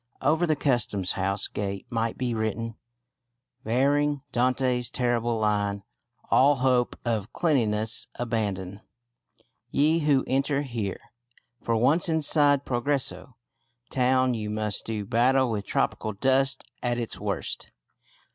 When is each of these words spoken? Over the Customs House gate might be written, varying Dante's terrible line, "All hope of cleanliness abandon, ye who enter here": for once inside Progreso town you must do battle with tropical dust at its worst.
Over 0.23 0.47
the 0.47 0.55
Customs 0.55 1.11
House 1.11 1.47
gate 1.47 1.85
might 1.91 2.17
be 2.17 2.33
written, 2.33 2.73
varying 3.63 4.23
Dante's 4.31 4.89
terrible 4.89 5.37
line, 5.37 5.83
"All 6.31 6.55
hope 6.55 6.95
of 7.05 7.31
cleanliness 7.33 8.07
abandon, 8.15 8.81
ye 9.69 9.99
who 9.99 10.23
enter 10.25 10.63
here": 10.63 11.01
for 11.61 11.75
once 11.75 12.09
inside 12.09 12.65
Progreso 12.65 13.35
town 13.91 14.33
you 14.33 14.49
must 14.49 14.87
do 14.87 15.05
battle 15.05 15.51
with 15.51 15.67
tropical 15.67 16.13
dust 16.13 16.63
at 16.81 16.97
its 16.97 17.19
worst. 17.19 17.69